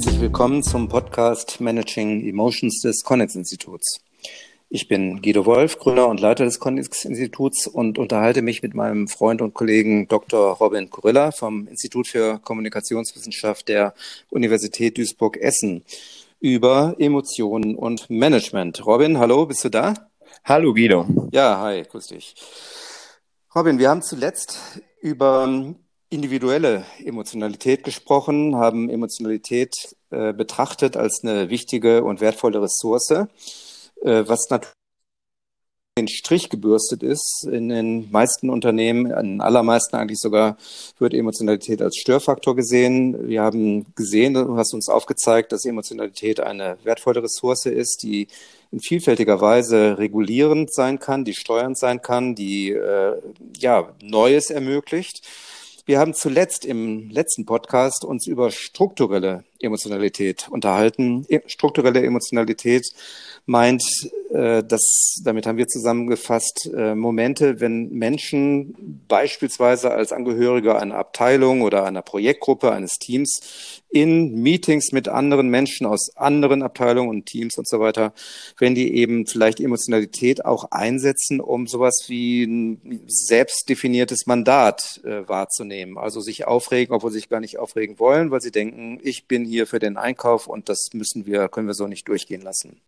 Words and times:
herzlich 0.00 0.22
willkommen 0.22 0.62
zum 0.62 0.88
Podcast 0.88 1.60
Managing 1.60 2.26
Emotions 2.26 2.80
des 2.80 3.04
Connex 3.04 3.34
Instituts. 3.34 4.00
Ich 4.70 4.88
bin 4.88 5.20
Guido 5.20 5.44
Wolf, 5.44 5.78
Gründer 5.78 6.08
und 6.08 6.20
Leiter 6.20 6.46
des 6.46 6.58
Connex 6.58 7.04
Instituts 7.04 7.66
und 7.66 7.98
unterhalte 7.98 8.40
mich 8.40 8.62
mit 8.62 8.72
meinem 8.72 9.08
Freund 9.08 9.42
und 9.42 9.52
Kollegen 9.52 10.08
Dr. 10.08 10.56
Robin 10.56 10.88
Kurilla 10.88 11.32
vom 11.32 11.68
Institut 11.68 12.08
für 12.08 12.38
Kommunikationswissenschaft 12.38 13.68
der 13.68 13.92
Universität 14.30 14.96
Duisburg-Essen 14.96 15.84
über 16.40 16.94
Emotionen 16.98 17.74
und 17.74 18.08
Management. 18.08 18.86
Robin, 18.86 19.18
hallo, 19.18 19.44
bist 19.44 19.66
du 19.66 19.68
da? 19.68 19.92
Hallo 20.44 20.72
Guido. 20.72 21.06
Ja, 21.30 21.60
hi, 21.60 21.82
grüß 21.82 22.06
dich. 22.06 22.36
Robin, 23.54 23.78
wir 23.78 23.90
haben 23.90 24.00
zuletzt 24.00 24.80
über 25.02 25.74
individuelle 26.10 26.84
Emotionalität 27.04 27.84
gesprochen, 27.84 28.56
haben 28.56 28.90
Emotionalität 28.90 29.72
äh, 30.10 30.32
betrachtet 30.32 30.96
als 30.96 31.20
eine 31.22 31.50
wichtige 31.50 32.02
und 32.02 32.20
wertvolle 32.20 32.60
Ressource, 32.60 33.10
äh, 33.10 33.26
was 34.02 34.50
natürlich 34.50 34.74
den 35.98 36.08
Strich 36.08 36.48
gebürstet 36.48 37.02
ist. 37.02 37.46
In 37.50 37.68
den 37.68 38.10
meisten 38.10 38.50
Unternehmen, 38.50 39.10
in 39.10 39.40
allermeisten 39.40 39.96
eigentlich 39.96 40.18
sogar, 40.18 40.56
wird 40.98 41.14
Emotionalität 41.14 41.82
als 41.82 41.96
Störfaktor 41.96 42.56
gesehen. 42.56 43.28
Wir 43.28 43.42
haben 43.42 43.86
gesehen, 43.94 44.34
du 44.34 44.56
hast 44.56 44.72
uns 44.72 44.88
aufgezeigt, 44.88 45.52
dass 45.52 45.64
Emotionalität 45.64 46.40
eine 46.40 46.78
wertvolle 46.84 47.22
Ressource 47.22 47.66
ist, 47.66 48.02
die 48.02 48.28
in 48.72 48.80
vielfältiger 48.80 49.40
Weise 49.40 49.98
regulierend 49.98 50.72
sein 50.72 50.98
kann, 50.98 51.24
die 51.24 51.34
steuernd 51.34 51.76
sein 51.76 52.02
kann, 52.02 52.34
die 52.34 52.70
äh, 52.70 53.20
ja 53.58 53.92
Neues 54.02 54.50
ermöglicht. 54.50 55.22
Wir 55.90 55.98
haben 55.98 56.14
zuletzt 56.14 56.64
im 56.64 57.10
letzten 57.10 57.46
Podcast 57.46 58.04
uns 58.04 58.28
über 58.28 58.52
strukturelle 58.52 59.42
Emotionalität 59.60 60.48
unterhalten. 60.50 61.24
E, 61.28 61.40
strukturelle 61.46 62.02
Emotionalität 62.02 62.86
meint, 63.46 63.82
äh, 64.30 64.62
dass, 64.62 65.20
damit 65.24 65.46
haben 65.46 65.58
wir 65.58 65.66
zusammengefasst, 65.66 66.70
äh, 66.74 66.94
Momente, 66.94 67.60
wenn 67.60 67.90
Menschen 67.90 69.02
beispielsweise 69.08 69.90
als 69.90 70.12
Angehörige 70.12 70.78
einer 70.78 70.96
Abteilung 70.96 71.62
oder 71.62 71.84
einer 71.84 72.02
Projektgruppe, 72.02 72.70
eines 72.70 72.98
Teams 72.98 73.40
in 73.90 74.40
Meetings 74.40 74.92
mit 74.92 75.08
anderen 75.08 75.48
Menschen 75.48 75.86
aus 75.86 76.16
anderen 76.16 76.62
Abteilungen 76.62 77.10
und 77.10 77.26
Teams 77.26 77.58
und 77.58 77.68
so 77.68 77.80
weiter, 77.80 78.12
wenn 78.58 78.76
die 78.76 78.94
eben 78.94 79.26
vielleicht 79.26 79.58
Emotionalität 79.58 80.44
auch 80.44 80.70
einsetzen, 80.70 81.40
um 81.40 81.66
sowas 81.66 82.04
wie 82.06 82.44
ein 82.44 83.02
selbstdefiniertes 83.08 84.26
Mandat 84.26 85.00
äh, 85.04 85.28
wahrzunehmen. 85.28 85.98
Also 85.98 86.20
sich 86.20 86.46
aufregen, 86.46 86.94
obwohl 86.94 87.10
sie 87.10 87.18
sich 87.18 87.28
gar 87.28 87.40
nicht 87.40 87.58
aufregen 87.58 87.98
wollen, 87.98 88.30
weil 88.30 88.40
sie 88.40 88.52
denken, 88.52 89.00
ich 89.02 89.26
bin 89.26 89.44
hier 89.50 89.66
für 89.66 89.78
den 89.78 89.96
Einkauf 89.96 90.46
und 90.46 90.68
das 90.68 90.90
müssen 90.92 91.26
wir, 91.26 91.48
können 91.48 91.66
wir 91.66 91.74
so 91.74 91.86
nicht 91.86 92.08
durchgehen 92.08 92.42
lassen. 92.42 92.80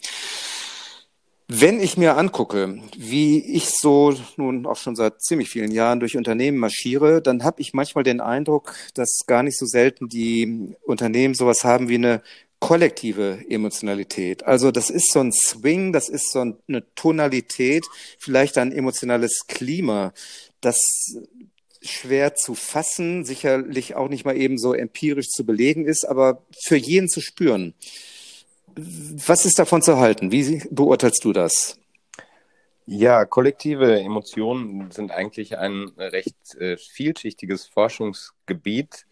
Wenn 1.49 1.81
ich 1.81 1.99
mir 1.99 2.17
angucke, 2.17 2.81
wie 2.97 3.39
ich 3.39 3.69
so 3.69 4.15
nun 4.37 4.65
auch 4.65 4.77
schon 4.77 4.97
seit 4.97 5.21
ziemlich 5.21 5.51
vielen 5.51 5.71
Jahren 5.71 6.01
durch 6.01 6.17
Unternehmen 6.17 6.57
marschiere, 6.57 7.21
dann 7.21 7.45
habe 7.45 7.61
ich 7.61 7.75
manchmal 7.75 8.05
den 8.05 8.23
Eindruck, 8.23 8.75
dass 8.95 9.25
gar 9.27 9.43
nicht 9.43 9.59
so 9.59 9.67
selten 9.67 10.09
die 10.09 10.75
Unternehmen 10.83 11.35
sowas 11.35 11.63
haben 11.63 11.91
wie 11.91 11.97
eine 11.97 12.23
kollektive 12.59 13.45
Emotionalität. 13.51 14.45
Also 14.45 14.71
das 14.71 14.89
ist 14.89 15.13
so 15.13 15.21
ein 15.21 15.33
Swing, 15.33 15.93
das 15.93 16.09
ist 16.09 16.31
so 16.31 16.41
eine 16.41 16.95
Tonalität, 16.95 17.85
vielleicht 18.19 18.57
ein 18.57 18.73
emotionales 18.73 19.47
Klima, 19.49 20.15
das 20.61 20.79
schwer 21.83 22.35
zu 22.35 22.55
fassen, 22.55 23.25
sicherlich 23.25 23.95
auch 23.95 24.09
nicht 24.09 24.25
mal 24.25 24.37
eben 24.37 24.59
so 24.59 24.73
empirisch 24.75 25.29
zu 25.29 25.45
belegen 25.45 25.85
ist, 25.87 26.05
aber 26.05 26.43
für 26.65 26.77
jeden 26.77 27.09
zu 27.09 27.21
spüren. 27.21 27.75
Was 28.75 29.45
ist 29.45 29.59
davon 29.59 29.83
zu 29.83 29.99
halten? 29.99 30.33
Wie 30.33 30.63
beurteilst 30.71 31.25
du 31.25 31.33
das? 31.33 31.79
Ja, 32.87 33.25
kollektive 33.25 34.01
Emotionen 34.01 34.91
sind 34.91 35.13
eigentlich 35.13 35.57
ein 35.59 35.93
recht 35.99 36.55
äh, 36.57 36.77
vielschichtiges 36.77 37.67
Forschungsgebiet. 37.67 39.07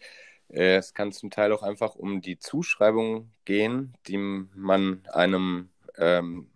Äh, 0.49 0.75
es 0.75 0.93
kann 0.93 1.13
zum 1.13 1.29
Teil 1.29 1.53
auch 1.53 1.63
einfach 1.63 1.95
um 1.95 2.21
die 2.21 2.37
Zuschreibung 2.37 3.31
gehen, 3.45 3.93
die 4.07 4.17
man 4.17 5.03
einem 5.13 5.69
ähm, 5.97 6.49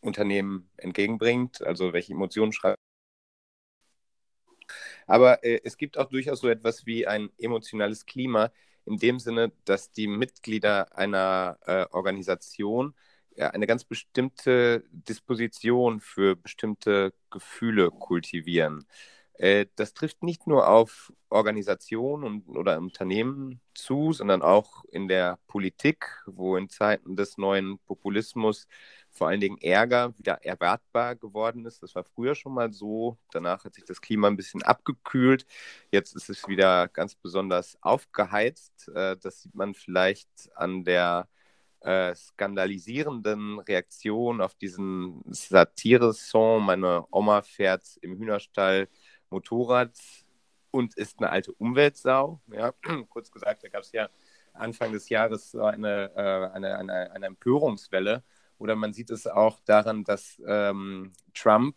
Unternehmen 0.00 0.70
entgegenbringt. 0.78 1.62
Also 1.62 1.92
welche 1.92 2.14
Emotionen 2.14 2.52
schreibt. 2.52 2.78
Aber 5.08 5.42
äh, 5.44 5.60
es 5.64 5.76
gibt 5.78 5.98
auch 5.98 6.08
durchaus 6.10 6.40
so 6.40 6.48
etwas 6.48 6.86
wie 6.86 7.06
ein 7.08 7.30
emotionales 7.38 8.06
Klima, 8.06 8.52
in 8.86 8.98
dem 8.98 9.18
Sinne, 9.18 9.52
dass 9.64 9.90
die 9.90 10.06
Mitglieder 10.06 10.96
einer 10.96 11.58
äh, 11.66 11.86
Organisation 11.90 12.94
ja, 13.36 13.50
eine 13.50 13.66
ganz 13.66 13.84
bestimmte 13.84 14.84
Disposition 14.92 16.00
für 16.00 16.36
bestimmte 16.36 17.12
Gefühle 17.30 17.90
kultivieren. 17.90 18.86
Äh, 19.34 19.66
das 19.76 19.94
trifft 19.94 20.22
nicht 20.22 20.46
nur 20.46 20.68
auf 20.68 21.12
Organisationen 21.30 22.42
oder 22.46 22.78
Unternehmen 22.78 23.60
zu, 23.74 24.12
sondern 24.12 24.42
auch 24.42 24.84
in 24.90 25.08
der 25.08 25.38
Politik, 25.46 26.06
wo 26.26 26.56
in 26.56 26.68
Zeiten 26.68 27.16
des 27.16 27.38
neuen 27.38 27.78
Populismus 27.86 28.66
vor 29.18 29.28
allen 29.28 29.40
Dingen 29.40 29.58
Ärger 29.58 30.16
wieder 30.16 30.44
erwartbar 30.44 31.16
geworden 31.16 31.66
ist. 31.66 31.82
Das 31.82 31.94
war 31.94 32.04
früher 32.04 32.34
schon 32.34 32.54
mal 32.54 32.72
so. 32.72 33.18
Danach 33.32 33.64
hat 33.64 33.74
sich 33.74 33.84
das 33.84 34.00
Klima 34.00 34.28
ein 34.28 34.36
bisschen 34.36 34.62
abgekühlt. 34.62 35.44
Jetzt 35.90 36.14
ist 36.14 36.30
es 36.30 36.46
wieder 36.48 36.88
ganz 36.88 37.16
besonders 37.16 37.76
aufgeheizt. 37.82 38.88
Äh, 38.94 39.16
das 39.20 39.42
sieht 39.42 39.54
man 39.54 39.74
vielleicht 39.74 40.28
an 40.54 40.84
der 40.84 41.28
äh, 41.80 42.14
skandalisierenden 42.14 43.58
Reaktion 43.60 44.40
auf 44.40 44.54
diesen 44.54 45.22
Satire-Song. 45.26 46.64
Meine 46.64 47.04
Oma 47.10 47.42
fährt 47.42 47.84
im 48.00 48.16
Hühnerstall 48.18 48.88
Motorrad 49.30 49.96
und 50.70 50.96
ist 50.96 51.18
eine 51.18 51.30
alte 51.30 51.52
Umweltsau. 51.52 52.40
Ja, 52.52 52.72
kurz 53.10 53.30
gesagt, 53.30 53.64
da 53.64 53.68
gab 53.68 53.82
es 53.82 53.92
ja 53.92 54.08
Anfang 54.52 54.92
des 54.92 55.08
Jahres 55.08 55.54
eine, 55.56 56.12
äh, 56.16 56.54
eine, 56.54 56.78
eine, 56.78 57.10
eine 57.10 57.26
Empörungswelle 57.26 58.22
oder 58.58 58.76
man 58.76 58.92
sieht 58.92 59.10
es 59.10 59.26
auch 59.26 59.60
daran, 59.64 60.04
dass 60.04 60.40
ähm, 60.46 61.12
Trump 61.34 61.76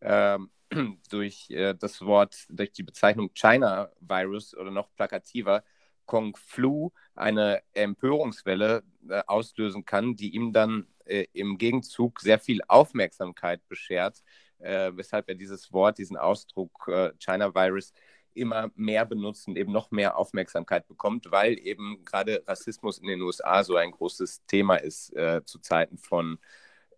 ähm, 0.00 0.50
durch 1.10 1.50
äh, 1.50 1.74
das 1.74 2.02
Wort, 2.02 2.46
durch 2.48 2.72
die 2.72 2.82
Bezeichnung 2.82 3.30
China 3.34 3.90
Virus 4.00 4.56
oder 4.56 4.70
noch 4.70 4.94
plakativer 4.94 5.62
Kong 6.06 6.36
Flu 6.36 6.90
eine 7.14 7.62
Empörungswelle 7.74 8.82
äh, 9.08 9.22
auslösen 9.26 9.84
kann, 9.84 10.16
die 10.16 10.34
ihm 10.34 10.52
dann 10.52 10.86
äh, 11.04 11.26
im 11.32 11.58
Gegenzug 11.58 12.20
sehr 12.20 12.38
viel 12.38 12.60
Aufmerksamkeit 12.68 13.66
beschert, 13.68 14.22
äh, 14.58 14.92
weshalb 14.94 15.28
er 15.28 15.34
dieses 15.34 15.72
Wort, 15.72 15.98
diesen 15.98 16.16
Ausdruck 16.16 16.88
äh, 16.88 17.12
China 17.18 17.54
Virus 17.54 17.92
immer 18.36 18.70
mehr 18.74 19.04
benutzt 19.04 19.48
und 19.48 19.56
eben 19.56 19.72
noch 19.72 19.90
mehr 19.90 20.16
Aufmerksamkeit 20.16 20.86
bekommt, 20.88 21.30
weil 21.30 21.58
eben 21.58 22.04
gerade 22.04 22.42
Rassismus 22.46 22.98
in 22.98 23.08
den 23.08 23.22
USA 23.22 23.64
so 23.64 23.76
ein 23.76 23.90
großes 23.90 24.44
Thema 24.46 24.76
ist 24.76 25.14
äh, 25.16 25.44
zu 25.44 25.58
Zeiten 25.60 25.98
von 25.98 26.38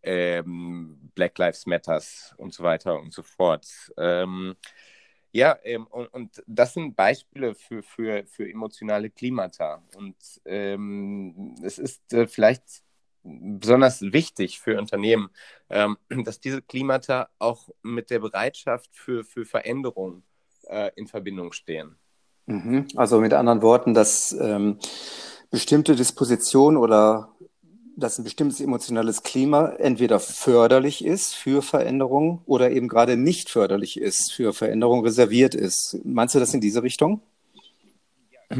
ähm, 0.03 1.11
Black 1.15 1.39
Lives 1.39 1.67
Matters 1.67 2.35
und 2.39 2.55
so 2.55 2.63
weiter 2.65 2.99
und 3.01 3.13
so 3.13 3.23
fort. 3.23 3.67
Ähm, 3.97 4.57
ja, 5.33 5.59
ähm, 5.63 5.87
und, 5.89 6.07
und, 6.09 6.43
das 6.47 6.75
sind 6.75 6.97
Beispiele 6.97 7.55
für, 7.55 7.83
für, 7.83 8.25
für 8.27 8.49
emotionale 8.49 9.11
Klimata. 9.11 9.83
Und 9.95 10.17
ähm, 10.47 11.55
es 11.63 11.79
ist 11.79 12.13
äh, 12.13 12.27
vielleicht 12.27 12.83
besonders 13.23 14.01
wichtig 14.01 14.61
für 14.61 14.79
Unternehmen, 14.79 15.29
ähm, 15.71 15.97
dass 16.25 16.41
diese 16.41 16.63
Klimata 16.63 17.29
auch 17.39 17.69
mit 17.83 18.11
der 18.11 18.21
Bereitschaft 18.21 18.91
für, 18.97 19.25
für 19.25 19.45
Veränderung 19.45 20.23
äh, 20.69 20.91
in 20.97 21.07
Verbindung 21.07 21.53
stehen. 21.53 21.97
Mhm. 22.47 22.87
Also 22.97 23.21
mit 23.21 23.35
anderen 23.35 23.63
Worten, 23.63 23.95
dass 23.95 24.33
ähm, 24.33 24.79
bestimmte 25.51 25.95
Dispositionen 25.97 26.79
oder 26.79 27.35
dass 27.97 28.17
ein 28.17 28.25
bestimmtes 28.25 28.61
emotionales 28.61 29.25
Klima 29.25 29.71
entweder 29.79 30.21
förderlich 30.21 31.05
ist 31.05 31.35
für 31.35 31.63
Veränderung 31.63 32.43
oder 32.47 32.71
eben 32.71 32.87
gerade 32.87 33.17
nicht 33.17 33.51
förderlich 33.51 34.01
ist 34.01 34.33
für 34.33 34.53
Veränderung, 34.53 35.05
reserviert 35.05 35.55
ist. 35.57 35.99
Meinst 36.05 36.35
du 36.35 36.39
das 36.39 36.55
in 36.55 36.61
diese 36.61 36.83
Richtung? 36.83 37.23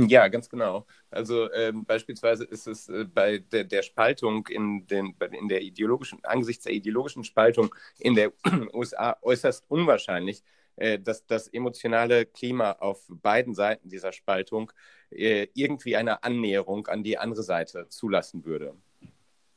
Ja, 0.09 0.29
ganz 0.29 0.51
genau. 0.51 0.87
Also 1.11 1.51
ähm, 1.53 1.85
beispielsweise 1.87 2.45
ist 2.45 2.67
es 2.67 2.89
äh, 2.89 3.05
bei 3.05 3.39
der, 3.39 3.65
der, 3.65 3.83
Spaltung 3.83 4.47
in, 4.49 4.87
den, 4.87 5.15
in 5.33 5.49
der 5.49 5.63
ideologischen, 5.63 6.23
angesichts 6.25 6.65
der 6.65 6.75
ideologischen 6.75 7.25
Spaltung 7.25 7.75
in 7.99 8.15
der 8.15 8.33
USA 8.75 9.17
äußerst 9.23 9.65
unwahrscheinlich, 9.69 10.43
äh, 10.79 10.99
dass 10.99 11.27
das 11.27 11.49
emotionale 11.49 12.27
Klima 12.27 12.73
auf 12.73 13.03
beiden 13.09 13.55
Seiten 13.55 13.89
dieser 13.89 14.13
Spaltung 14.13 14.73
äh, 15.11 15.47
irgendwie 15.55 15.97
eine 15.97 16.23
Annäherung 16.23 16.87
an 16.87 17.03
die 17.03 17.19
andere 17.19 17.43
Seite 17.43 17.87
zulassen 17.89 18.45
würde. 18.45 18.75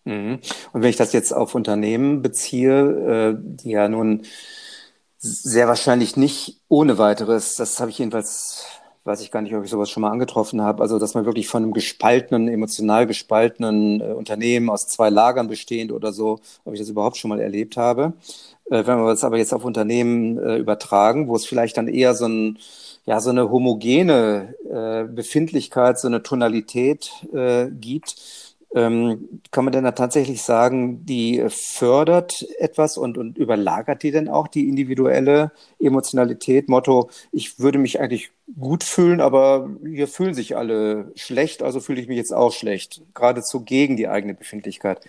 Mhm. 0.06 0.40
Und 0.74 0.82
wenn 0.82 0.90
ich 0.90 0.98
das 0.98 1.14
jetzt 1.14 1.32
auf 1.32 1.56
Unternehmen 1.56 2.22
beziehe, 2.22 3.34
äh, 3.34 3.38
die 3.38 3.72
ja 3.72 3.88
nun 3.88 4.24
sehr 5.18 5.68
wahrscheinlich 5.68 6.18
nicht 6.18 6.62
ohne 6.68 6.98
weiteres, 6.98 7.56
das 7.56 7.80
habe 7.80 7.92
ich 7.92 8.00
jedenfalls 8.00 8.66
weiß 9.04 9.22
ich 9.22 9.32
gar 9.32 9.42
nicht, 9.42 9.56
ob 9.56 9.64
ich 9.64 9.70
sowas 9.70 9.90
schon 9.90 10.02
mal 10.02 10.12
angetroffen 10.12 10.62
habe. 10.62 10.84
Also, 10.84 11.00
dass 11.00 11.14
man 11.14 11.26
wirklich 11.26 11.48
von 11.48 11.64
einem 11.64 11.74
gespaltenen, 11.74 12.48
emotional 12.48 13.08
gespaltenen 13.08 14.02
Unternehmen 14.02 14.70
aus 14.70 14.88
zwei 14.88 15.10
Lagern 15.10 15.48
bestehend 15.48 15.92
oder 15.92 16.14
so, 16.14 16.40
ob 16.66 16.74
ich 16.74 16.80
das 16.80 16.90
überhaupt 16.90 17.18
schon 17.18 17.30
mal 17.30 17.40
erlebt 17.40 17.78
habe. 17.78 18.14
Äh, 18.72 18.88
wenn 18.88 18.98
wir 18.98 19.10
das 19.10 19.24
aber 19.24 19.38
jetzt 19.38 19.54
auf 19.54 19.66
Unternehmen 19.66 20.38
äh, 20.40 20.58
übertragen, 20.58 21.28
wo 21.28 21.36
es 21.36 21.46
vielleicht 21.46 21.78
dann 21.78 21.88
eher 21.88 22.16
so 22.16 22.28
ein 22.28 22.58
ja, 23.06 23.20
so 23.20 23.32
eine 23.32 23.50
homogene 23.50 24.54
äh, 24.70 25.12
Befindlichkeit, 25.12 26.00
so 26.00 26.08
eine 26.08 26.22
Tonalität 26.22 27.12
äh, 27.34 27.68
gibt, 27.72 28.16
ähm, 28.74 29.42
kann 29.52 29.66
man 29.66 29.74
denn 29.74 29.84
da 29.84 29.92
tatsächlich 29.92 30.44
sagen, 30.44 31.06
die 31.06 31.44
fördert 31.50 32.48
etwas 32.58 32.98
und, 32.98 33.18
und 33.18 33.38
überlagert 33.38 34.04
die 34.04 34.12
denn 34.12 34.30
auch 34.30 34.48
die 34.48 34.70
individuelle 34.70 35.52
Emotionalität? 35.80 36.70
Motto, 36.70 37.10
ich 37.34 37.60
würde 37.60 37.80
mich 37.80 38.00
eigentlich 38.00 38.32
gut 38.58 38.84
fühlen, 38.86 39.20
aber 39.20 39.70
hier 39.84 40.08
fühlen 40.08 40.34
sich 40.34 40.56
alle 40.56 41.12
schlecht, 41.16 41.64
also 41.64 41.82
fühle 41.82 42.02
ich 42.02 42.08
mich 42.08 42.18
jetzt 42.18 42.34
auch 42.34 42.54
schlecht. 42.54 43.02
Geradezu 43.14 43.62
gegen 43.62 43.98
die 43.98 44.08
eigene 44.08 44.36
Befindlichkeit. 44.36 45.02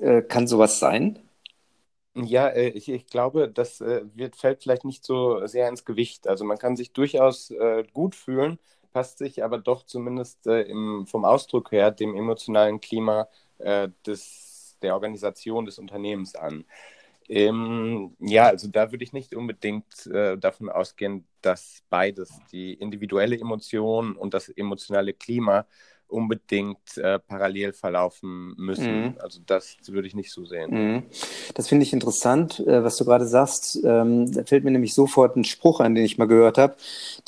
Äh, 0.00 0.22
kann 0.22 0.46
sowas 0.46 0.78
sein? 0.78 1.18
Ja, 2.14 2.48
äh, 2.48 2.68
ich, 2.70 2.88
ich 2.88 3.06
glaube, 3.06 3.48
das 3.48 3.80
äh, 3.80 4.02
wird, 4.14 4.34
fällt 4.36 4.62
vielleicht 4.62 4.84
nicht 4.84 5.04
so 5.04 5.46
sehr 5.46 5.68
ins 5.68 5.84
Gewicht. 5.84 6.26
Also 6.26 6.44
man 6.44 6.58
kann 6.58 6.76
sich 6.76 6.92
durchaus 6.92 7.50
äh, 7.52 7.84
gut 7.92 8.14
fühlen, 8.16 8.58
passt 8.92 9.18
sich 9.18 9.44
aber 9.44 9.58
doch 9.58 9.84
zumindest 9.84 10.46
im, 10.46 11.06
vom 11.06 11.24
Ausdruck 11.24 11.70
her 11.72 11.90
dem 11.92 12.14
emotionalen 12.16 12.80
Klima 12.80 13.28
des, 14.06 14.76
der 14.80 14.94
Organisation 14.94 15.66
des 15.66 15.78
Unternehmens 15.78 16.34
an. 16.34 16.64
Ähm, 17.28 18.16
ja, 18.20 18.46
also 18.48 18.68
da 18.68 18.90
würde 18.92 19.04
ich 19.04 19.12
nicht 19.12 19.34
unbedingt 19.34 20.06
äh, 20.06 20.36
davon 20.38 20.68
ausgehen, 20.68 21.26
dass 21.42 21.82
beides, 21.90 22.42
die 22.52 22.74
individuelle 22.74 23.38
Emotion 23.38 24.16
und 24.16 24.34
das 24.34 24.48
emotionale 24.50 25.14
Klima, 25.14 25.66
unbedingt 26.10 26.96
äh, 26.96 27.18
parallel 27.18 27.72
verlaufen 27.72 28.54
müssen. 28.56 29.02
Mhm. 29.02 29.14
Also 29.18 29.40
das 29.46 29.76
würde 29.86 30.08
ich 30.08 30.14
nicht 30.14 30.32
so 30.32 30.44
sehen. 30.44 30.70
Mhm. 30.70 31.02
Das 31.54 31.68
finde 31.68 31.84
ich 31.84 31.92
interessant, 31.92 32.60
äh, 32.60 32.84
was 32.84 32.96
du 32.96 33.04
gerade 33.04 33.26
sagst. 33.26 33.80
Ähm, 33.84 34.32
da 34.32 34.44
fällt 34.44 34.64
mir 34.64 34.70
nämlich 34.70 34.94
sofort 34.94 35.36
ein 35.36 35.44
Spruch 35.44 35.80
ein, 35.80 35.94
den 35.94 36.04
ich 36.04 36.18
mal 36.18 36.28
gehört 36.28 36.58
habe. 36.58 36.76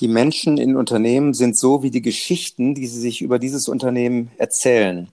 Die 0.00 0.08
Menschen 0.08 0.58
in 0.58 0.76
Unternehmen 0.76 1.34
sind 1.34 1.56
so 1.56 1.82
wie 1.82 1.90
die 1.90 2.02
Geschichten, 2.02 2.74
die 2.74 2.86
sie 2.86 3.00
sich 3.00 3.22
über 3.22 3.38
dieses 3.38 3.68
Unternehmen 3.68 4.30
erzählen. 4.38 5.08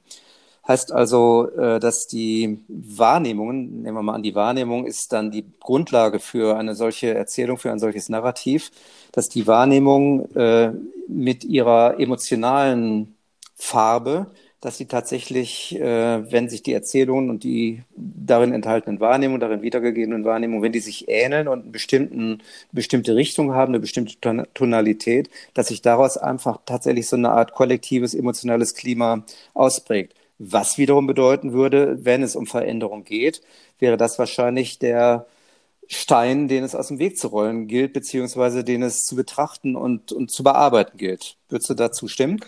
Heißt 0.69 0.91
also, 0.91 1.49
äh, 1.57 1.79
dass 1.79 2.05
die 2.05 2.59
Wahrnehmungen, 2.67 3.81
nehmen 3.81 3.97
wir 3.97 4.03
mal 4.03 4.13
an, 4.13 4.21
die 4.21 4.35
Wahrnehmung 4.35 4.85
ist 4.85 5.11
dann 5.11 5.31
die 5.31 5.45
Grundlage 5.59 6.19
für 6.19 6.57
eine 6.57 6.75
solche 6.75 7.11
Erzählung, 7.15 7.57
für 7.57 7.71
ein 7.71 7.79
solches 7.79 8.07
Narrativ, 8.07 8.69
dass 9.11 9.29
die 9.29 9.47
Wahrnehmung 9.47 10.29
äh, 10.35 10.71
mit 11.07 11.43
ihrer 11.43 11.99
emotionalen 11.99 13.15
Farbe, 13.59 14.31
dass 14.61 14.77
sie 14.77 14.85
tatsächlich, 14.85 15.79
äh, 15.79 16.31
wenn 16.31 16.49
sich 16.49 16.63
die 16.63 16.73
Erzählungen 16.73 17.29
und 17.29 17.43
die 17.43 17.83
darin 17.95 18.53
enthaltenen 18.53 18.99
Wahrnehmungen, 18.99 19.39
darin 19.39 19.61
wiedergegebenen 19.61 20.25
Wahrnehmungen, 20.25 20.63
wenn 20.63 20.71
die 20.71 20.79
sich 20.79 21.07
ähneln 21.07 21.47
und 21.47 21.61
eine 21.63 21.71
bestimmten, 21.71 22.41
bestimmte 22.71 23.15
Richtung 23.15 23.53
haben, 23.53 23.71
eine 23.71 23.79
bestimmte 23.79 24.15
Tonalität, 24.53 25.29
dass 25.53 25.67
sich 25.67 25.81
daraus 25.81 26.17
einfach 26.17 26.59
tatsächlich 26.65 27.07
so 27.07 27.15
eine 27.15 27.31
Art 27.31 27.53
kollektives 27.53 28.13
emotionales 28.13 28.73
Klima 28.75 29.23
ausprägt. 29.53 30.15
Was 30.39 30.77
wiederum 30.77 31.05
bedeuten 31.05 31.53
würde, 31.53 32.05
wenn 32.05 32.23
es 32.23 32.35
um 32.35 32.47
Veränderung 32.47 33.03
geht, 33.03 33.41
wäre 33.77 33.97
das 33.97 34.19
wahrscheinlich 34.19 34.79
der 34.79 35.27
Stein, 35.87 36.47
den 36.47 36.63
es 36.63 36.75
aus 36.75 36.89
dem 36.89 36.99
Weg 36.99 37.17
zu 37.17 37.27
rollen 37.29 37.67
gilt, 37.67 37.93
beziehungsweise 37.93 38.63
den 38.63 38.83
es 38.83 39.05
zu 39.05 39.15
betrachten 39.15 39.75
und, 39.75 40.11
und 40.11 40.31
zu 40.31 40.43
bearbeiten 40.43 40.97
gilt. 40.97 41.35
Würdest 41.49 41.69
du 41.69 41.73
dazu 41.73 42.07
stimmen? 42.07 42.39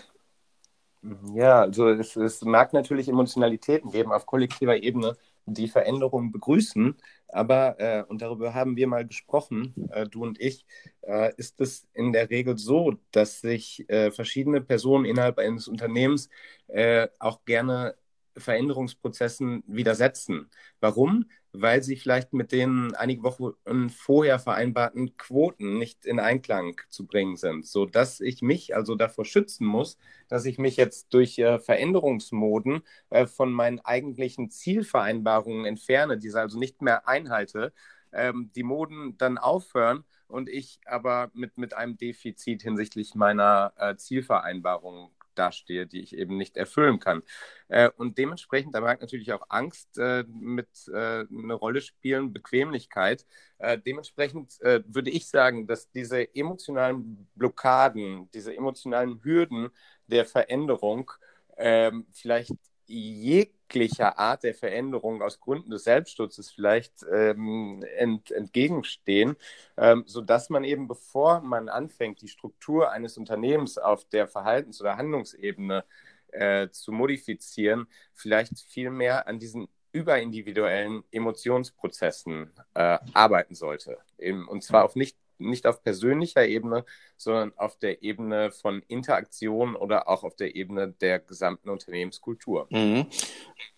Ja, 1.34 1.62
also 1.62 1.88
es, 1.88 2.14
es 2.14 2.42
mag 2.42 2.72
natürlich 2.72 3.08
Emotionalitäten 3.08 3.90
geben 3.90 4.12
auf 4.12 4.24
kollektiver 4.24 4.76
Ebene, 4.80 5.16
die 5.46 5.66
Veränderungen 5.68 6.30
begrüßen, 6.30 6.96
aber, 7.26 7.80
äh, 7.80 8.04
und 8.06 8.22
darüber 8.22 8.54
haben 8.54 8.76
wir 8.76 8.86
mal 8.86 9.04
gesprochen, 9.04 9.74
äh, 9.90 10.06
du 10.06 10.22
und 10.22 10.40
ich, 10.40 10.64
äh, 11.00 11.32
ist 11.36 11.60
es 11.60 11.88
in 11.94 12.12
der 12.12 12.30
Regel 12.30 12.56
so, 12.56 12.92
dass 13.10 13.40
sich 13.40 13.84
äh, 13.90 14.12
verschiedene 14.12 14.60
Personen 14.60 15.04
innerhalb 15.04 15.38
eines 15.38 15.66
Unternehmens 15.66 16.28
äh, 16.68 17.08
auch 17.18 17.44
gerne 17.44 17.96
Veränderungsprozessen 18.36 19.64
widersetzen. 19.66 20.50
Warum? 20.80 21.26
Weil 21.54 21.82
sie 21.82 21.96
vielleicht 21.96 22.32
mit 22.32 22.50
den 22.50 22.94
einige 22.94 23.22
Wochen 23.24 23.90
vorher 23.90 24.38
vereinbarten 24.38 25.16
Quoten 25.18 25.78
nicht 25.78 26.06
in 26.06 26.18
Einklang 26.18 26.80
zu 26.88 27.06
bringen 27.06 27.36
sind, 27.36 27.66
sodass 27.66 28.20
ich 28.20 28.40
mich 28.40 28.74
also 28.74 28.94
davor 28.94 29.26
schützen 29.26 29.66
muss, 29.66 29.98
dass 30.28 30.46
ich 30.46 30.58
mich 30.58 30.76
jetzt 30.76 31.12
durch 31.12 31.38
äh, 31.38 31.58
Veränderungsmoden 31.58 32.82
äh, 33.10 33.26
von 33.26 33.52
meinen 33.52 33.80
eigentlichen 33.80 34.50
Zielvereinbarungen 34.50 35.66
entferne, 35.66 36.16
diese 36.16 36.40
also 36.40 36.58
nicht 36.58 36.80
mehr 36.80 37.06
einhalte, 37.06 37.72
ähm, 38.12 38.50
die 38.54 38.62
Moden 38.62 39.16
dann 39.18 39.38
aufhören 39.38 40.04
und 40.28 40.48
ich 40.48 40.80
aber 40.86 41.30
mit, 41.34 41.58
mit 41.58 41.74
einem 41.74 41.96
Defizit 41.96 42.62
hinsichtlich 42.62 43.14
meiner 43.14 43.72
äh, 43.76 43.96
Zielvereinbarung 43.96 45.10
dastehe, 45.34 45.86
die 45.86 46.00
ich 46.00 46.16
eben 46.16 46.36
nicht 46.36 46.56
erfüllen 46.56 46.98
kann. 46.98 47.22
Äh, 47.68 47.90
und 47.96 48.18
dementsprechend, 48.18 48.74
da 48.74 48.80
mag 48.80 49.00
natürlich 49.00 49.32
auch 49.32 49.46
Angst 49.48 49.98
äh, 49.98 50.24
mit 50.28 50.68
äh, 50.88 51.24
eine 51.30 51.54
Rolle 51.54 51.80
spielen, 51.80 52.32
Bequemlichkeit. 52.32 53.26
Äh, 53.58 53.78
dementsprechend 53.78 54.60
äh, 54.62 54.82
würde 54.86 55.10
ich 55.10 55.28
sagen, 55.28 55.66
dass 55.66 55.90
diese 55.90 56.34
emotionalen 56.34 57.28
Blockaden, 57.34 58.30
diese 58.32 58.54
emotionalen 58.56 59.22
Hürden 59.22 59.70
der 60.06 60.24
Veränderung 60.24 61.10
ähm, 61.56 62.06
vielleicht 62.12 62.52
jeglicher 62.86 64.18
Art 64.18 64.42
der 64.42 64.54
Veränderung 64.54 65.22
aus 65.22 65.40
Gründen 65.40 65.70
des 65.70 65.84
Selbstschutzes 65.84 66.50
vielleicht 66.50 67.04
ähm, 67.10 67.84
ent, 67.96 68.30
entgegenstehen, 68.30 69.36
ähm, 69.76 70.04
sodass 70.06 70.50
man 70.50 70.64
eben, 70.64 70.88
bevor 70.88 71.40
man 71.40 71.68
anfängt, 71.68 72.20
die 72.20 72.28
Struktur 72.28 72.90
eines 72.90 73.16
Unternehmens 73.16 73.78
auf 73.78 74.04
der 74.06 74.28
Verhaltens- 74.28 74.80
oder 74.80 74.96
Handlungsebene 74.96 75.84
äh, 76.32 76.68
zu 76.70 76.92
modifizieren, 76.92 77.86
vielleicht 78.12 78.58
viel 78.60 78.90
mehr 78.90 79.26
an 79.26 79.38
diesen 79.38 79.68
überindividuellen 79.92 81.04
Emotionsprozessen 81.10 82.50
äh, 82.74 82.98
arbeiten 83.12 83.54
sollte. 83.54 83.98
Eben, 84.18 84.48
und 84.48 84.62
zwar 84.62 84.84
auf 84.84 84.96
nicht 84.96 85.16
nicht 85.38 85.66
auf 85.66 85.82
persönlicher 85.82 86.46
Ebene, 86.46 86.84
sondern 87.16 87.52
auf 87.56 87.76
der 87.78 88.02
Ebene 88.02 88.50
von 88.50 88.82
Interaktion 88.88 89.76
oder 89.76 90.08
auch 90.08 90.24
auf 90.24 90.36
der 90.36 90.56
Ebene 90.56 90.94
der 91.00 91.18
gesamten 91.20 91.70
Unternehmenskultur. 91.70 92.66
Mhm. 92.70 93.06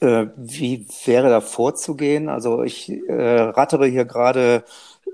Äh, 0.00 0.26
wie 0.36 0.86
wäre 1.04 1.28
da 1.28 1.40
vorzugehen? 1.40 2.28
Also 2.28 2.62
ich 2.62 2.90
äh, 2.90 3.40
rattere 3.40 3.86
hier 3.86 4.04
gerade 4.04 4.64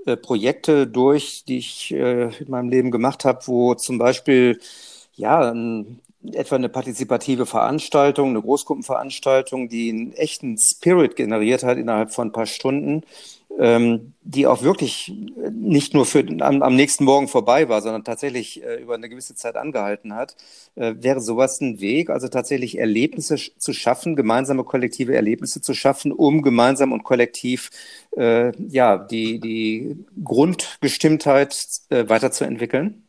äh, 0.05 0.17
Projekte 0.17 0.87
durch, 0.87 1.43
die 1.45 1.59
ich 1.59 1.91
äh, 1.91 2.35
in 2.37 2.49
meinem 2.49 2.69
Leben 2.69 2.91
gemacht 2.91 3.25
habe, 3.25 3.39
wo 3.45 3.75
zum 3.75 3.97
Beispiel 3.97 4.59
ja, 5.13 5.51
ein, 5.51 5.99
etwa 6.23 6.55
eine 6.55 6.69
partizipative 6.69 7.45
Veranstaltung, 7.45 8.29
eine 8.29 8.41
Großgruppenveranstaltung, 8.41 9.69
die 9.69 9.89
einen 9.89 10.13
echten 10.13 10.57
Spirit 10.57 11.15
generiert 11.15 11.63
hat 11.63 11.77
innerhalb 11.77 12.11
von 12.11 12.29
ein 12.29 12.31
paar 12.31 12.45
Stunden, 12.45 13.03
ähm, 13.61 14.15
die 14.23 14.47
auch 14.47 14.63
wirklich 14.63 15.13
nicht 15.51 15.93
nur 15.93 16.07
für 16.07 16.25
am, 16.39 16.63
am, 16.63 16.75
nächsten 16.75 17.03
Morgen 17.03 17.27
vorbei 17.27 17.69
war, 17.69 17.83
sondern 17.83 18.03
tatsächlich 18.03 18.63
äh, 18.63 18.81
über 18.81 18.95
eine 18.95 19.07
gewisse 19.07 19.35
Zeit 19.35 19.55
angehalten 19.55 20.15
hat, 20.15 20.35
äh, 20.73 20.95
wäre 20.97 21.21
sowas 21.21 21.61
ein 21.61 21.79
Weg, 21.79 22.09
also 22.09 22.27
tatsächlich 22.27 22.79
Erlebnisse 22.79 23.35
zu 23.35 23.73
schaffen, 23.73 24.15
gemeinsame 24.15 24.63
kollektive 24.63 25.15
Erlebnisse 25.15 25.61
zu 25.61 25.75
schaffen, 25.75 26.11
um 26.11 26.41
gemeinsam 26.41 26.91
und 26.91 27.03
kollektiv 27.03 27.69
äh, 28.17 28.51
ja 28.67 28.97
die 28.97 29.39
die 29.39 30.05
Grundgestimmtheit 30.23 31.55
äh, 31.89 32.09
weiterzuentwickeln. 32.09 33.03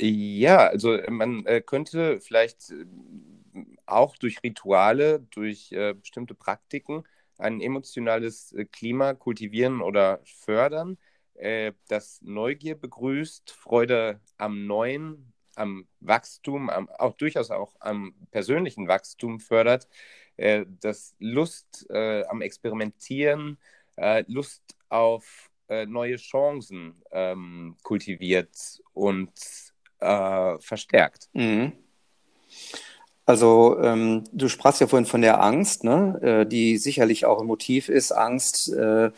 Ja, 0.00 0.58
also 0.68 0.96
man 1.08 1.44
äh, 1.46 1.60
könnte 1.60 2.20
vielleicht 2.20 2.70
äh, 2.70 3.64
auch 3.86 4.16
durch 4.16 4.44
Rituale, 4.44 5.26
durch 5.30 5.74
bestimmte 6.00 6.34
Praktiken 6.34 7.04
ein 7.38 7.60
emotionales 7.60 8.52
äh, 8.52 8.64
Klima 8.64 9.14
kultivieren 9.14 9.80
oder 9.80 10.20
fördern, 10.24 10.98
äh, 11.34 11.72
das 11.88 12.20
Neugier 12.22 12.74
begrüßt, 12.74 13.50
Freude 13.50 14.20
am 14.36 14.66
Neuen, 14.66 15.32
am 15.54 15.86
Wachstum, 16.00 16.68
am, 16.70 16.88
auch 16.88 17.14
durchaus 17.14 17.50
auch 17.50 17.74
am 17.80 18.14
persönlichen 18.30 18.88
Wachstum 18.88 19.40
fördert, 19.40 19.88
äh, 20.36 20.64
das 20.80 21.14
Lust 21.18 21.86
äh, 21.90 22.24
am 22.24 22.42
Experimentieren, 22.42 23.58
äh, 23.96 24.24
Lust 24.26 24.62
auf 24.88 25.50
äh, 25.68 25.86
neue 25.86 26.16
Chancen 26.16 27.02
ähm, 27.10 27.76
kultiviert 27.82 28.82
und 28.92 29.32
verstärkt. 30.00 31.28
Mhm. 31.32 31.72
Also 33.28 33.78
ähm, 33.82 34.24
du 34.32 34.48
sprachst 34.48 34.80
ja 34.80 34.86
vorhin 34.86 35.04
von 35.04 35.20
der 35.20 35.42
Angst, 35.42 35.84
ne? 35.84 36.18
äh, 36.22 36.46
die 36.46 36.78
sicherlich 36.78 37.26
auch 37.26 37.42
ein 37.42 37.46
Motiv 37.46 37.90
ist. 37.90 38.10
Angst, 38.10 38.72
äh, 38.72 39.10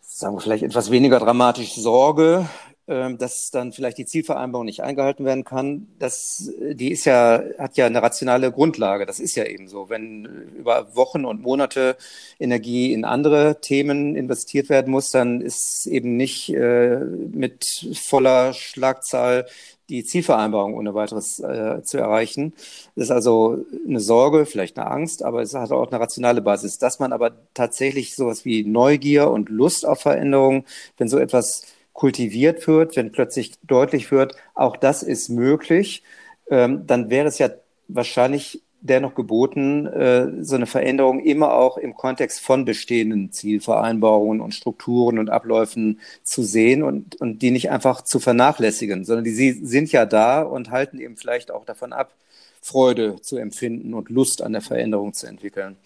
sagen 0.00 0.36
wir 0.36 0.40
vielleicht 0.40 0.62
etwas 0.62 0.92
weniger 0.92 1.18
dramatisch 1.18 1.74
Sorge, 1.74 2.48
dass 2.86 3.50
dann 3.50 3.72
vielleicht 3.72 3.96
die 3.96 4.04
Zielvereinbarung 4.04 4.66
nicht 4.66 4.82
eingehalten 4.82 5.24
werden 5.24 5.44
kann, 5.44 5.86
das, 5.98 6.52
die 6.60 6.92
ist 6.92 7.06
ja, 7.06 7.42
hat 7.58 7.78
ja 7.78 7.86
eine 7.86 8.02
rationale 8.02 8.52
Grundlage. 8.52 9.06
Das 9.06 9.20
ist 9.20 9.36
ja 9.36 9.44
eben 9.44 9.68
so. 9.68 9.88
Wenn 9.88 10.26
über 10.54 10.94
Wochen 10.94 11.24
und 11.24 11.40
Monate 11.40 11.96
Energie 12.38 12.92
in 12.92 13.06
andere 13.06 13.60
Themen 13.62 14.16
investiert 14.16 14.68
werden 14.68 14.90
muss, 14.90 15.10
dann 15.10 15.40
ist 15.40 15.86
eben 15.86 16.18
nicht 16.18 16.50
äh, 16.50 16.98
mit 16.98 17.88
voller 17.94 18.52
Schlagzahl 18.52 19.46
die 19.88 20.04
Zielvereinbarung 20.04 20.74
ohne 20.74 20.94
weiteres 20.94 21.40
äh, 21.40 21.82
zu 21.82 21.98
erreichen. 21.98 22.54
Das 22.96 23.04
ist 23.04 23.10
also 23.10 23.64
eine 23.86 24.00
Sorge, 24.00 24.46
vielleicht 24.46 24.78
eine 24.78 24.90
Angst, 24.90 25.22
aber 25.22 25.42
es 25.42 25.54
hat 25.54 25.72
auch 25.72 25.90
eine 25.90 26.00
rationale 26.00 26.42
Basis. 26.42 26.78
Dass 26.78 26.98
man 26.98 27.12
aber 27.12 27.32
tatsächlich 27.54 28.14
sowas 28.14 28.44
wie 28.44 28.64
Neugier 28.64 29.30
und 29.30 29.48
Lust 29.48 29.86
auf 29.86 30.00
Veränderung, 30.00 30.64
wenn 30.96 31.08
so 31.08 31.18
etwas 31.18 31.66
kultiviert 31.94 32.66
wird, 32.66 32.96
wenn 32.96 33.12
plötzlich 33.12 33.54
deutlich 33.62 34.10
wird, 34.10 34.36
auch 34.54 34.76
das 34.76 35.02
ist 35.02 35.30
möglich, 35.30 36.02
ähm, 36.50 36.86
dann 36.86 37.08
wäre 37.08 37.28
es 37.28 37.38
ja 37.38 37.48
wahrscheinlich 37.88 38.60
dennoch 38.84 39.14
geboten, 39.14 39.86
äh, 39.86 40.44
so 40.44 40.56
eine 40.56 40.66
Veränderung 40.66 41.20
immer 41.20 41.54
auch 41.54 41.78
im 41.78 41.94
Kontext 41.94 42.40
von 42.40 42.66
bestehenden 42.66 43.32
Zielvereinbarungen 43.32 44.42
und 44.42 44.52
Strukturen 44.52 45.18
und 45.18 45.30
Abläufen 45.30 46.00
zu 46.22 46.42
sehen 46.42 46.82
und, 46.82 47.18
und 47.20 47.40
die 47.40 47.50
nicht 47.50 47.70
einfach 47.70 48.02
zu 48.02 48.20
vernachlässigen, 48.20 49.06
sondern 49.06 49.24
die 49.24 49.30
sie 49.30 49.52
sind 49.52 49.90
ja 49.90 50.04
da 50.04 50.42
und 50.42 50.70
halten 50.70 51.00
eben 51.00 51.16
vielleicht 51.16 51.50
auch 51.50 51.64
davon 51.64 51.94
ab, 51.94 52.12
Freude 52.60 53.16
zu 53.22 53.38
empfinden 53.38 53.94
und 53.94 54.10
Lust 54.10 54.42
an 54.42 54.52
der 54.52 54.62
Veränderung 54.62 55.14
zu 55.14 55.26
entwickeln. 55.26 55.76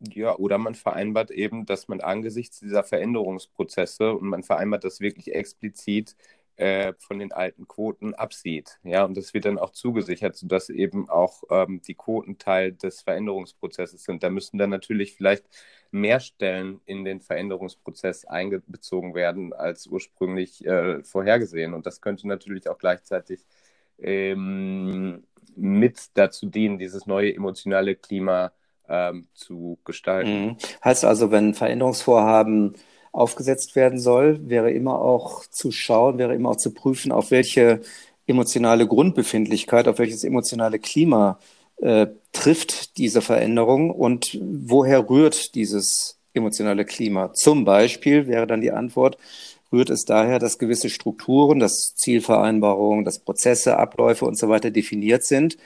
Ja, 0.00 0.34
oder 0.36 0.56
man 0.56 0.74
vereinbart 0.74 1.30
eben, 1.30 1.66
dass 1.66 1.88
man 1.88 2.00
angesichts 2.00 2.60
dieser 2.60 2.82
Veränderungsprozesse 2.84 4.14
und 4.14 4.28
man 4.28 4.42
vereinbart 4.42 4.84
das 4.84 5.00
wirklich 5.00 5.34
explizit 5.34 6.16
äh, 6.56 6.94
von 6.98 7.18
den 7.18 7.32
alten 7.32 7.68
Quoten 7.68 8.14
absieht. 8.14 8.78
Ja, 8.82 9.04
und 9.04 9.14
das 9.16 9.34
wird 9.34 9.44
dann 9.44 9.58
auch 9.58 9.70
zugesichert, 9.70 10.36
sodass 10.36 10.70
eben 10.70 11.08
auch 11.10 11.42
ähm, 11.50 11.82
die 11.86 11.94
Quoten 11.94 12.38
Teil 12.38 12.72
des 12.72 13.02
Veränderungsprozesses 13.02 14.04
sind. 14.04 14.22
Da 14.22 14.30
müssen 14.30 14.56
dann 14.58 14.70
natürlich 14.70 15.14
vielleicht 15.14 15.44
mehr 15.90 16.20
Stellen 16.20 16.80
in 16.86 17.04
den 17.04 17.20
Veränderungsprozess 17.20 18.24
einbezogen 18.24 19.14
werden 19.14 19.52
als 19.52 19.86
ursprünglich 19.86 20.64
äh, 20.66 21.02
vorhergesehen. 21.02 21.74
Und 21.74 21.84
das 21.86 22.00
könnte 22.00 22.26
natürlich 22.26 22.68
auch 22.68 22.78
gleichzeitig 22.78 23.44
ähm, 23.98 25.24
mit 25.56 26.10
dazu 26.14 26.46
dienen, 26.46 26.78
dieses 26.78 27.06
neue 27.06 27.34
emotionale 27.34 27.96
Klima 27.96 28.52
ähm, 28.90 29.28
zu 29.34 29.78
gestalten. 29.84 30.46
Mhm. 30.46 30.56
Heißt 30.84 31.04
also, 31.04 31.30
wenn 31.30 31.54
Veränderungsvorhaben 31.54 32.74
aufgesetzt 33.12 33.76
werden 33.76 33.98
soll, 33.98 34.48
wäre 34.48 34.70
immer 34.70 35.00
auch 35.00 35.44
zu 35.46 35.72
schauen, 35.72 36.18
wäre 36.18 36.34
immer 36.34 36.50
auch 36.50 36.56
zu 36.56 36.72
prüfen, 36.72 37.12
auf 37.12 37.30
welche 37.30 37.80
emotionale 38.26 38.86
Grundbefindlichkeit, 38.86 39.88
auf 39.88 39.98
welches 39.98 40.22
emotionale 40.24 40.78
Klima 40.78 41.38
äh, 41.80 42.08
trifft 42.32 42.98
diese 42.98 43.20
Veränderung 43.20 43.90
und 43.90 44.38
woher 44.40 45.08
rührt 45.08 45.54
dieses 45.54 46.18
emotionale 46.34 46.84
Klima? 46.84 47.32
Zum 47.32 47.64
Beispiel 47.64 48.26
wäre 48.26 48.46
dann 48.46 48.60
die 48.60 48.70
Antwort, 48.70 49.18
rührt 49.72 49.90
es 49.90 50.04
daher, 50.04 50.38
dass 50.38 50.58
gewisse 50.58 50.90
Strukturen, 50.90 51.58
dass 51.58 51.94
Zielvereinbarungen, 51.96 53.04
dass 53.04 53.18
Prozesse, 53.18 53.78
Abläufe 53.78 54.24
und 54.24 54.38
so 54.38 54.48
weiter 54.48 54.70
definiert 54.70 55.24
sind, 55.24 55.56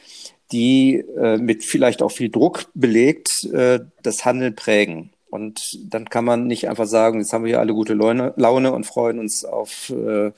die 0.52 1.04
äh, 1.16 1.38
mit 1.38 1.64
vielleicht 1.64 2.02
auch 2.02 2.12
viel 2.12 2.30
Druck 2.30 2.66
belegt 2.74 3.44
äh, 3.52 3.80
das 4.02 4.24
Handeln 4.24 4.54
prägen. 4.54 5.10
Und 5.34 5.92
dann 5.92 6.08
kann 6.08 6.24
man 6.24 6.46
nicht 6.46 6.68
einfach 6.68 6.86
sagen, 6.86 7.18
jetzt 7.18 7.32
haben 7.32 7.42
wir 7.42 7.48
hier 7.48 7.58
alle 7.58 7.74
gute 7.74 7.94
Laune, 7.94 8.32
Laune 8.36 8.72
und 8.72 8.86
freuen 8.86 9.18
uns 9.18 9.44
auf, 9.44 9.90
äh, 9.90 10.30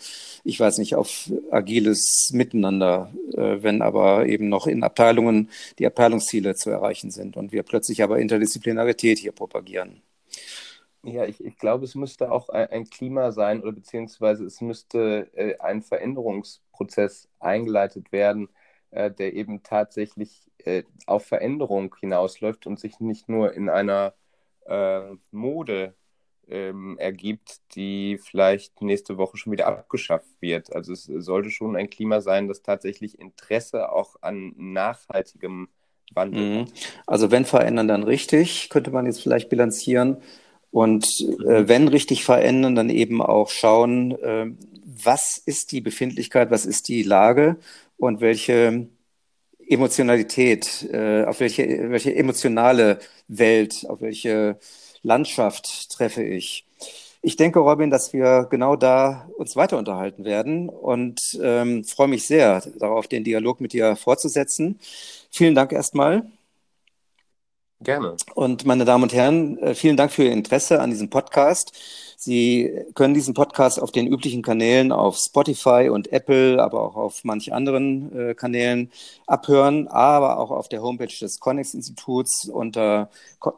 ich 0.43 0.59
weiß 0.59 0.79
nicht, 0.79 0.95
auf 0.95 1.31
agiles 1.51 2.31
Miteinander, 2.33 3.13
äh, 3.35 3.63
wenn 3.63 3.83
aber 3.83 4.25
eben 4.25 4.49
noch 4.49 4.67
in 4.67 4.83
Abteilungen 4.83 5.51
die 5.79 5.87
Abteilungsziele 5.87 6.55
zu 6.55 6.71
erreichen 6.71 7.11
sind 7.11 7.37
und 7.37 7.53
wir 7.53 7.63
plötzlich 7.63 8.03
aber 8.03 8.19
Interdisziplinarität 8.19 9.19
hier 9.19 9.33
propagieren. 9.33 10.01
Ja, 11.03 11.27
ich, 11.27 11.45
ich 11.45 11.59
glaube, 11.59 11.85
es 11.85 11.95
müsste 11.95 12.33
auch 12.33 12.49
ein, 12.49 12.89
Klima 12.89 13.33
sein 13.33 13.61
oder 13.61 13.73
beziehungsweise 13.73 14.47
es 14.47 14.63
müsste 14.63 15.29
äh, 15.35 15.59
ein 15.59 15.83
Veränderungsprozess 15.83 17.29
eingeleitet 17.39 18.13
werden, 18.13 18.49
äh, 18.90 19.11
der 19.11 19.35
eben 19.35 19.62
tatsächlich 19.62 20.43
äh, 20.59 20.83
auf 21.07 21.26
Veränderung 21.26 21.95
hinausläuft 22.00 22.66
und 22.66 22.78
sich 22.78 23.00
nicht 23.00 23.28
nur 23.28 23.52
in 23.55 23.69
einer 23.69 24.14
äh, 24.66 25.00
Mode 25.31 25.95
ähm, 26.49 26.97
ergibt, 26.99 27.61
die 27.75 28.19
vielleicht 28.19 28.81
nächste 28.81 29.19
Woche 29.19 29.37
schon 29.37 29.52
wieder 29.52 29.66
abgeschafft 29.66 30.31
wird. 30.40 30.75
Also 30.75 30.93
es 30.93 31.05
sollte 31.05 31.50
schon 31.50 31.76
ein 31.76 31.90
Klima 31.90 32.21
sein, 32.21 32.49
das 32.49 32.62
tatsächlich 32.62 33.19
Interesse 33.19 33.93
auch 33.93 34.16
an 34.21 34.55
nachhaltigem 34.57 35.69
Wandel 36.12 36.40
mhm. 36.40 36.61
hat. 36.61 36.73
Also 37.07 37.31
wenn 37.31 37.45
verändern, 37.45 37.88
dann 37.88 38.05
richtig, 38.05 38.71
könnte 38.71 38.90
man 38.90 39.07
jetzt 39.07 39.23
vielleicht 39.23 39.49
bilanzieren. 39.49 40.19
Und 40.71 41.07
äh, 41.21 41.62
mhm. 41.62 41.69
wenn 41.69 41.88
richtig 41.88 42.25
verändern, 42.25 42.75
dann 42.75 42.90
eben 42.90 43.23
auch 43.23 43.50
schauen, 43.50 44.12
äh, 44.21 44.47
was 44.85 45.38
ist 45.38 45.73
die 45.73 45.81
Befindlichkeit, 45.81 46.50
was 46.50 46.64
ist 46.64 46.88
die 46.88 47.02
Lage 47.02 47.57
und 47.97 48.21
welche 48.21 48.88
Emotionalität, 49.69 50.88
äh, 50.93 51.25
auf 51.25 51.41
welche, 51.41 51.91
welche 51.91 52.15
emotionale 52.15 52.99
Welt, 53.29 53.85
auf 53.88 54.00
welche 54.00 54.59
Landschaft 55.03 55.91
treffe 55.91 56.23
ich. 56.23 56.67
Ich 57.23 57.37
denke, 57.37 57.59
Robin, 57.59 57.91
dass 57.91 58.12
wir 58.12 58.47
genau 58.50 58.76
da 58.76 59.29
uns 59.37 59.57
weiter 59.57 59.79
unterhalten 59.79 60.25
werden 60.25 60.69
und 60.69 61.37
ähm, 61.43 61.83
freue 61.83 62.09
mich 62.09 62.26
sehr 62.26 62.62
darauf, 62.79 63.09
den 63.09 63.25
Dialog 63.25 63.61
mit 63.61 63.73
dir 63.73 63.97
fortzusetzen. 63.97 64.79
Vielen 65.31 65.57
Dank 65.57 65.73
erstmal. 65.73 66.31
Gerne. 67.81 68.17
Und 68.35 68.65
meine 68.65 68.85
Damen 68.85 69.03
und 69.03 69.12
Herren, 69.12 69.59
äh, 69.59 69.75
vielen 69.75 69.97
Dank 69.97 70.12
für 70.12 70.25
Ihr 70.25 70.33
Interesse 70.33 70.81
an 70.81 70.91
diesem 70.91 71.11
Podcast. 71.11 71.73
Sie 72.26 72.71
können 72.95 73.14
diesen 73.14 73.33
Podcast 73.35 73.80
auf 73.80 73.92
den 73.92 74.09
üblichen 74.09 74.42
Kanälen 74.42 74.90
auf 74.90 75.16
Spotify 75.16 75.90
und 75.92 76.12
Apple, 76.12 76.61
aber 76.61 76.83
auch 76.83 76.97
auf 76.97 77.23
manch 77.23 77.52
anderen 77.52 78.30
äh, 78.30 78.35
Kanälen 78.35 78.90
abhören, 79.28 79.87
aber 79.87 80.40
auch 80.40 80.50
auf 80.50 80.68
der 80.68 80.83
Homepage 80.83 81.06
des 81.06 81.38
Connex-Instituts 81.38 82.49
unter 82.49 83.11